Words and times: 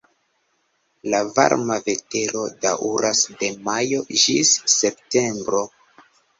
La 1.13 1.19
varma 1.35 1.77
vetero 1.89 2.43
daŭras 2.65 3.23
de 3.43 3.53
majo 3.69 4.03
ĝis 4.25 4.57
septembro. 4.81 5.65